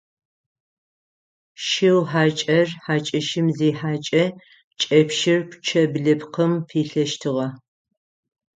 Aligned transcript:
Шыу 1.65 1.99
хьакӏэр 2.09 2.67
хьакӏэщым 2.83 3.47
зихьэкӏэ 3.57 4.23
кӏэпщыр 4.81 5.41
пчъэ 5.49 5.83
блыпкъым 5.93 6.53
пилъэщтыгъэ. 6.67 7.47